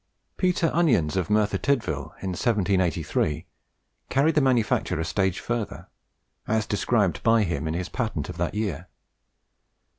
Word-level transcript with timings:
Peter 0.35 0.71
Onions 0.73 1.15
of 1.15 1.29
Merthyr 1.29 1.59
Tydvil, 1.59 2.05
in 2.23 2.29
1783, 2.29 3.45
carried 4.09 4.33
the 4.33 4.41
manufacture 4.41 4.99
a 4.99 5.05
stage 5.05 5.39
further, 5.39 5.89
as 6.47 6.65
described 6.65 7.21
by 7.21 7.43
him 7.43 7.67
in 7.67 7.75
his 7.75 7.87
patent 7.89 8.27
of 8.27 8.37
that 8.37 8.55
year. 8.55 8.87